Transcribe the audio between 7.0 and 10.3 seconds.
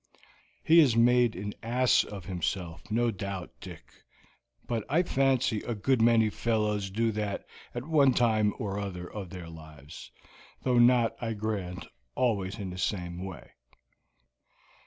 that at one time or other of their lives,